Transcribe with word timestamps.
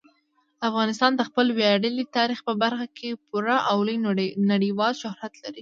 افغانستان 0.69 1.11
د 1.15 1.21
خپل 1.29 1.47
ویاړلي 1.59 2.05
تاریخ 2.17 2.39
په 2.47 2.53
برخه 2.63 2.87
کې 2.97 3.19
پوره 3.27 3.57
او 3.69 3.77
لوی 3.87 3.97
نړیوال 4.53 4.93
شهرت 5.03 5.33
لري. 5.43 5.49